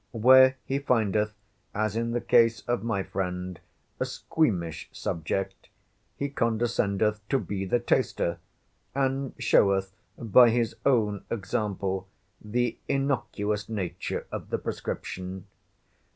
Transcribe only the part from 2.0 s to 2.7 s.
the case